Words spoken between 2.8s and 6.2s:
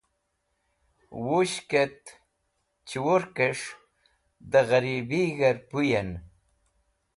chẽwurkẽs̃h dẽ qẽribig̃hẽr pũyẽn